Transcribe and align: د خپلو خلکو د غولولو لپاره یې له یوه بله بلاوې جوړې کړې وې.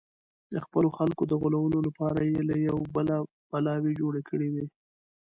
د 0.53 0.55
خپلو 0.65 0.89
خلکو 0.97 1.23
د 1.27 1.33
غولولو 1.41 1.79
لپاره 1.87 2.19
یې 2.31 2.39
له 2.49 2.55
یوه 2.67 2.83
بله 2.95 3.15
بلاوې 3.51 3.91
جوړې 3.99 4.21
کړې 4.29 4.47
وې. 4.53 4.65